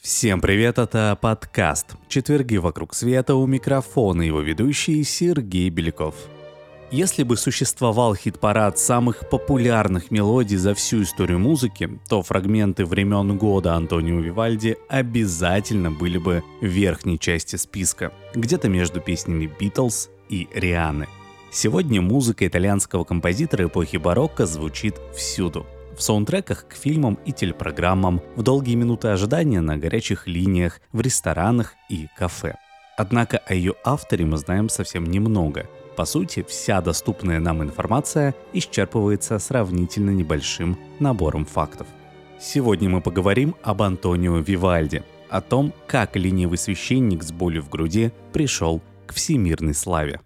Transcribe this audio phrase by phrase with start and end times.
[0.00, 6.14] Всем привет, это подкаст «Четверги вокруг света» у микрофона его ведущий Сергей Беляков.
[6.92, 13.74] Если бы существовал хит-парад самых популярных мелодий за всю историю музыки, то фрагменты времен года
[13.74, 21.08] Антонио Вивальди обязательно были бы в верхней части списка, где-то между песнями Битлз и Рианы.
[21.50, 28.42] Сегодня музыка итальянского композитора эпохи барокко звучит всюду– в саундтреках к фильмам и телепрограммам, в
[28.42, 32.56] долгие минуты ожидания на горячих линиях, в ресторанах и кафе.
[32.96, 35.66] Однако о ее авторе мы знаем совсем немного.
[35.96, 41.86] По сути, вся доступная нам информация исчерпывается сравнительно небольшим набором фактов.
[42.40, 48.10] Сегодня мы поговорим об Антонио Вивальди, о том, как ленивый священник с болью в груди
[48.32, 50.20] пришел к всемирной славе.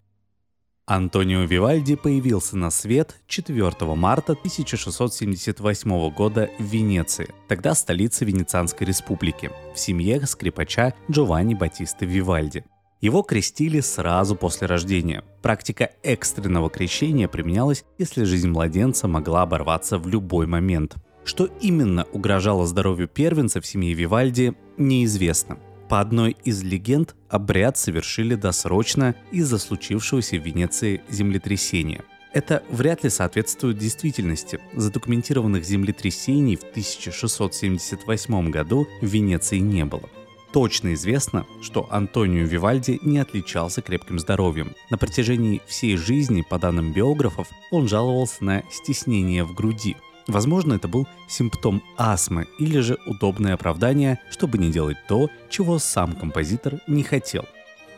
[0.89, 9.51] Антонио Вивальди появился на свет 4 марта 1678 года в Венеции, тогда столице Венецианской республики,
[9.75, 12.65] в семье скрипача Джованни Батиста Вивальди.
[13.01, 15.23] Его крестили сразу после рождения.
[15.43, 20.97] Практика экстренного крещения применялась, если жизнь младенца могла оборваться в любой момент.
[21.25, 25.59] Что именно угрожало здоровью первенца в семье Вивальди, неизвестно.
[25.89, 32.03] По одной из легенд, обряд совершили досрочно из-за случившегося в Венеции землетрясения.
[32.33, 34.61] Это вряд ли соответствует действительности.
[34.75, 40.09] Задокументированных землетрясений в 1678 году в Венеции не было.
[40.53, 44.75] Точно известно, что Антонио Вивальди не отличался крепким здоровьем.
[44.91, 50.89] На протяжении всей жизни, по данным биографов, он жаловался на стеснение в груди, Возможно, это
[50.89, 57.05] был симптом астмы или же удобное оправдание, чтобы не делать то, чего сам композитор не
[57.05, 57.45] хотел.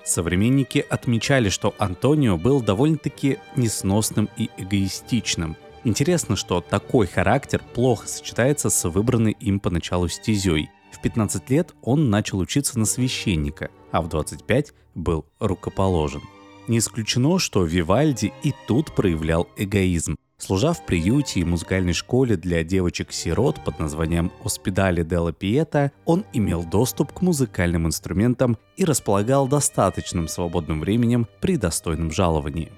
[0.05, 5.57] Современники отмечали, что Антонио был довольно-таки несносным и эгоистичным.
[5.85, 10.71] Интересно, что такой характер плохо сочетается с выбранной им поначалу стезей.
[10.91, 16.23] В 15 лет он начал учиться на священника, а в 25 был рукоположен.
[16.67, 20.17] Не исключено, что Вивальди и тут проявлял эгоизм.
[20.37, 26.63] Служа в приюте и музыкальной школе для девочек-сирот под названием «Оспидали Делла Пиета», он имел
[26.63, 32.71] доступ к музыкальным инструментам и располагал достаточным свободным временем при достойном жаловании.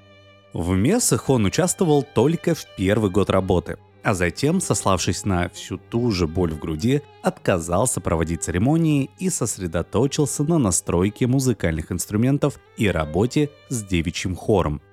[0.54, 6.10] В мессах он участвовал только в первый год работы, а затем, сославшись на всю ту
[6.10, 13.50] же боль в груди, отказался проводить церемонии и сосредоточился на настройке музыкальных инструментов и работе
[13.68, 14.80] с девичьим хором–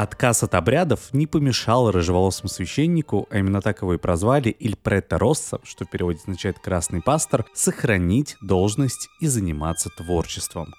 [0.00, 5.18] Отказ от обрядов не помешал рыжеволосому священнику, а именно так его и прозвали, Иль Прета
[5.18, 10.72] Росса, что в переводе означает «красный пастор», сохранить должность и заниматься творчеством.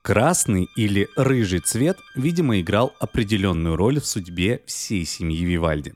[0.00, 5.92] Красный или рыжий цвет, видимо, играл определенную роль в судьбе всей семьи Вивальди.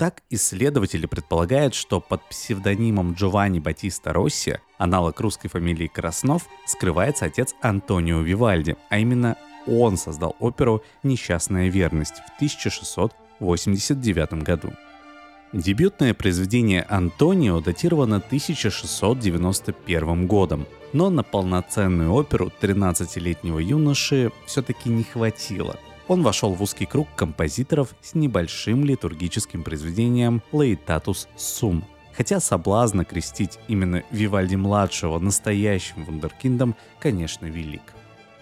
[0.00, 7.54] Так исследователи предполагают, что под псевдонимом Джованни Батиста Росси, аналог русской фамилии Краснов, скрывается отец
[7.60, 14.72] Антонио Вивальди, а именно он создал оперу «Несчастная верность» в 1689 году.
[15.52, 25.76] Дебютное произведение Антонио датировано 1691 годом, но на полноценную оперу 13-летнего юноши все-таки не хватило.
[26.10, 33.60] Он вошел в узкий круг композиторов с небольшим литургическим произведением «Лейтатус Сум», Хотя соблазн крестить
[33.68, 37.94] именно Вивальди-младшего настоящим вундеркиндом, конечно, велик.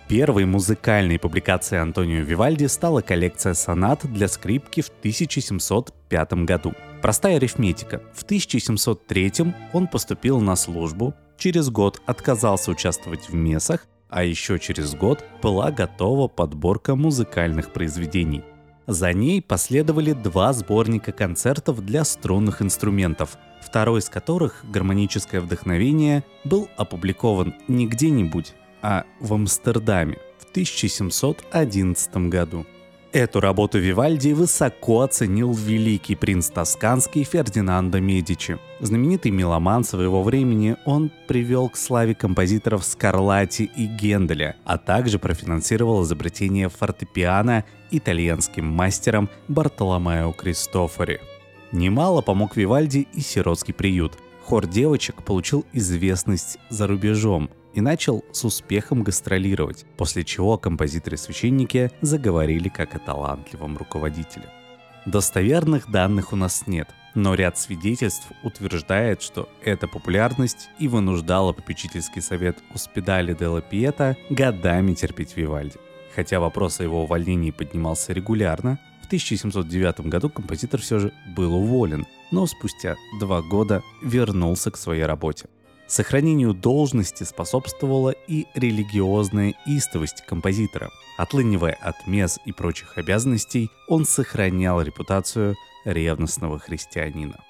[0.09, 6.73] Первой музыкальной публикацией Антонио Вивальди стала коллекция сонат для скрипки в 1705 году.
[7.03, 8.03] Простая арифметика.
[8.15, 14.95] В 1703 он поступил на службу, через год отказался участвовать в мессах, а еще через
[14.95, 18.43] год была готова подборка музыкальных произведений.
[18.87, 26.71] За ней последовали два сборника концертов для струнных инструментов, второй из которых, «Гармоническое вдохновение», был
[26.77, 32.65] опубликован не где-нибудь, а в Амстердаме в 1711 году.
[33.13, 38.59] Эту работу Вивальди высоко оценил великий принц Тосканский Фердинандо Медичи.
[38.81, 46.03] Знаменитый меломан своего времени он привел к славе композиторов Скарлатти и Генделя, а также профинансировал
[46.03, 51.21] изобретение фортепиано итальянским мастером Бартоломео Кристофори.
[51.73, 54.19] Немало помог Вивальди и сиротский приют.
[54.49, 62.71] Хор девочек получил известность за рубежом, и начал с успехом гастролировать, после чего композиторы-священники заговорили
[62.71, 64.47] как о талантливом руководителе.
[65.05, 72.23] Достоверных данных у нас нет, но ряд свидетельств утверждает, что эта популярность и вынуждала попечительский
[72.23, 75.77] совет Успедали де ла Пиета годами терпеть Вивальди.
[76.17, 82.47] Хотя вопрос о его увольнении поднимался регулярно, 1709 году композитор все же был уволен, но
[82.47, 85.47] спустя два года вернулся к своей работе.
[85.87, 90.91] Сохранению должности способствовала и религиозная истовость композитора.
[91.17, 95.57] Отлынивая от мез и прочих обязанностей, он сохранял репутацию
[95.87, 97.43] ревностного христианина.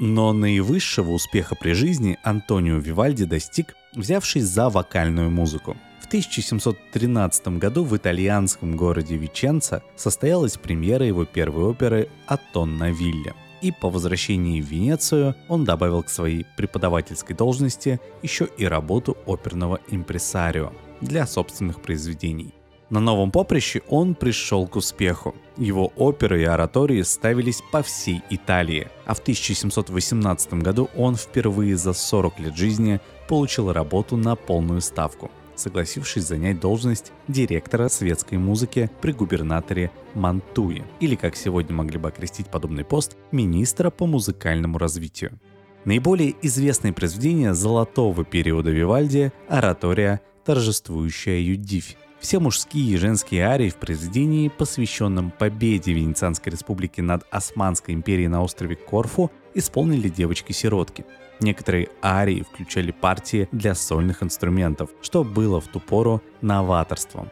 [0.00, 5.76] Но наивысшего успеха при жизни Антонио Вивальди достиг, взявшись за вокальную музыку.
[6.04, 13.34] В 1713 году в итальянском городе Веченца состоялась премьера его первой оперы «Атон на вилле»
[13.62, 19.80] и по возвращении в Венецию он добавил к своей преподавательской должности еще и работу оперного
[19.88, 22.52] импресарио для собственных произведений.
[22.90, 25.34] На новом поприще он пришел к успеху.
[25.56, 31.94] Его оперы и оратории ставились по всей Италии, а в 1718 году он впервые за
[31.94, 39.12] 40 лет жизни получил работу на полную ставку– согласившись занять должность директора светской музыки при
[39.12, 45.38] губернаторе Мантуи, или, как сегодня могли бы окрестить подобный пост, министра по музыкальному развитию.
[45.84, 53.76] Наиболее известные произведения золотого периода Вивальди– оратория «Торжествующая Юдивь», все мужские и женские арии в
[53.76, 61.04] произведении, посвященном победе Венецианской республики над Османской империей на острове Корфу, исполнили девочки-сиротки.
[61.40, 67.30] Некоторые арии включали партии для сольных инструментов, что было в ту пору новаторством.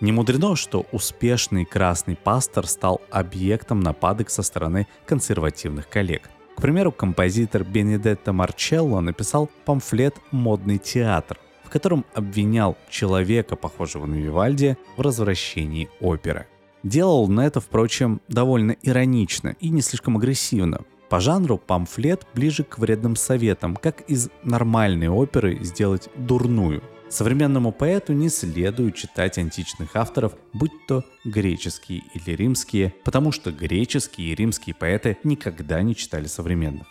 [0.00, 6.28] Не мудрено, что успешный красный пастор стал объектом нападок со стороны консервативных коллег.
[6.56, 11.38] К примеру, композитор Бенедетто Марчелло написал памфлет «Модный театр»,
[11.72, 16.46] котором обвинял человека, похожего на Вивальди, в развращении оперы.
[16.82, 22.78] Делал он это, впрочем, довольно иронично и не слишком агрессивно, по жанру памфлет ближе к
[22.78, 26.82] вредным советам, как из нормальной оперы сделать дурную.
[27.08, 34.28] Современному поэту не следует читать античных авторов, будь то греческие или римские, потому что греческие
[34.28, 36.86] и римские поэты никогда не читали современных.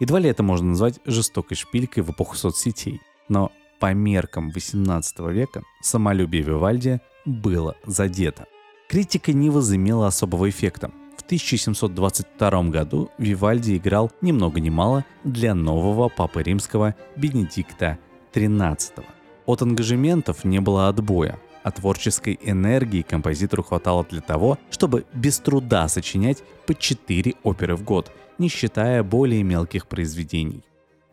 [0.00, 5.62] Едва ли это можно назвать жестокой шпилькой в эпоху соцсетей, но по меркам 18 века
[5.80, 8.46] самолюбие Вивальди было задето.
[8.88, 10.90] Критика не возымела особого эффекта.
[11.16, 17.98] В 1722 году Вивальди играл ни много ни мало для нового папы римского Бенедикта
[18.34, 19.04] XIII.
[19.46, 25.88] От ангажементов не было отбоя, а творческой энергии композитору хватало для того, чтобы без труда
[25.88, 30.62] сочинять по 4 оперы в год, не считая более мелких произведений.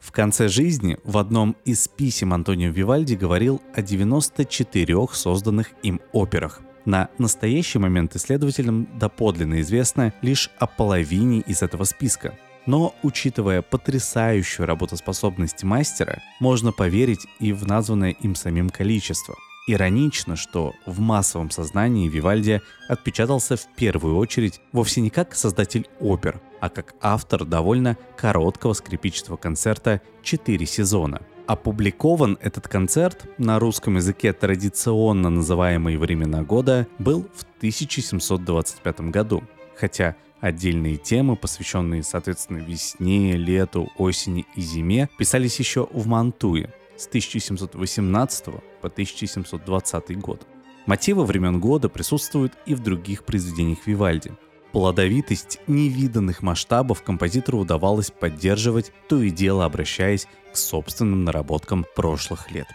[0.08, 6.62] В конце жизни в одном из писем Антонио Вивальди говорил о 94 созданных им операх.
[6.86, 12.40] На настоящий момент исследователям доподлинно известно лишь о половине из этого списка.
[12.66, 19.36] Но, учитывая потрясающую работоспособность мастера, можно поверить и в названное им самим количество.
[19.68, 26.40] Иронично, что в массовом сознании Вивальди отпечатался в первую очередь вовсе не как создатель опер,
[26.62, 34.34] а как автор довольно короткого скрипичного концерта «Четыре сезона», Опубликован этот концерт на русском языке
[34.34, 39.44] традиционно называемый «Времена года» был в 1725 году,
[39.78, 47.08] хотя Отдельные темы, посвященные, соответственно, весне, лету, осени и зиме, писались еще в Мантуе с
[47.08, 50.48] 1718 по 1720 год.
[50.86, 54.32] Мотивы времен года присутствуют и в других произведениях Вивальди.
[54.72, 62.68] Плодовитость невиданных масштабов композитору удавалось поддерживать, то и дело обращаясь к собственным наработкам прошлых лет.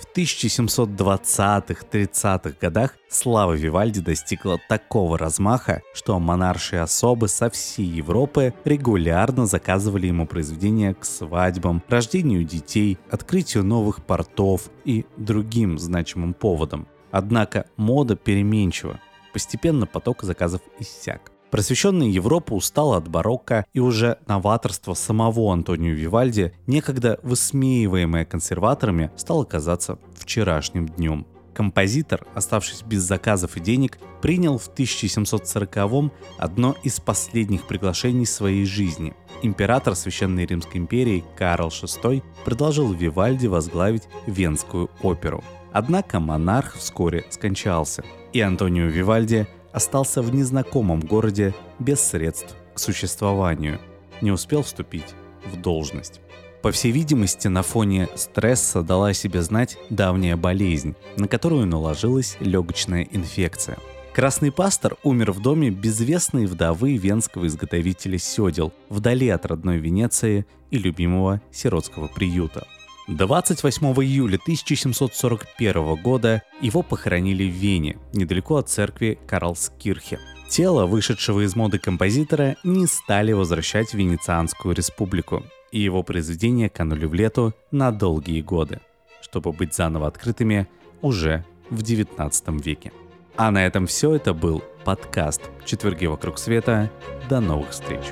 [0.00, 9.44] В 1720-30-х годах слава Вивальди достигла такого размаха, что монарши особы со всей Европы регулярно
[9.44, 16.88] заказывали ему произведения к свадьбам, рождению детей, открытию новых портов и другим значимым поводам.
[17.10, 19.00] Однако мода переменчива,
[19.32, 21.29] Постепенно поток заказов иссяк.
[21.50, 29.44] Просвещенная Европа устала от барокко и уже новаторство самого Антонио Вивальди, некогда высмеиваемое консерваторами, стало
[29.44, 31.26] казаться вчерашним днем.
[31.52, 39.12] Композитор, оставшись без заказов и денег, принял в 1740-м одно из последних приглашений своей жизни.
[39.42, 45.42] Император Священной Римской империи Карл VI предложил Вивальди возглавить Венскую оперу.
[45.72, 53.80] Однако монарх вскоре скончался, и Антонио Вивальди остался в незнакомом городе без средств к существованию,
[54.20, 56.20] не успел вступить в должность.
[56.62, 62.36] По всей видимости, на фоне стресса дала о себе знать давняя болезнь, на которую наложилась
[62.40, 63.78] легочная инфекция.
[64.12, 70.78] Красный пастор умер в доме безвестной вдовы венского изготовителя седел, вдали от родной Венеции и
[70.78, 72.66] любимого сиротского приюта.
[73.10, 80.20] 28 июля 1741 года его похоронили в Вене, недалеко от церкви Карлскирхе.
[80.48, 87.06] Тело вышедшего из моды композитора не стали возвращать в Венецианскую республику, и его произведения канули
[87.06, 88.80] в лету на долгие годы,
[89.22, 90.68] чтобы быть заново открытыми
[91.02, 92.92] уже в 19 веке.
[93.36, 94.14] А на этом все.
[94.14, 96.90] Это был подкаст «Четверги вокруг света».
[97.28, 98.02] До новых встреч.